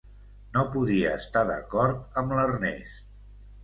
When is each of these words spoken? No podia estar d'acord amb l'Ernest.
No 0.55 0.63
podia 0.77 1.13
estar 1.19 1.45
d'acord 1.51 2.03
amb 2.25 2.37
l'Ernest. 2.41 3.11